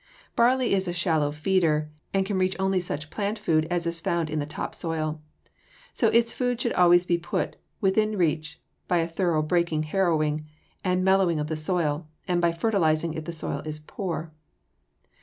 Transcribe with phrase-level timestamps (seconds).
[0.35, 4.31] Barley is a shallow feeder, and can reach only such plant food as is found
[4.31, 5.21] in the top soil,
[5.93, 10.47] so its food should always be put within reach by a thorough breaking, harrowing,
[10.83, 14.33] and mellowing of the soil, and by fertilizing if the soil is poor.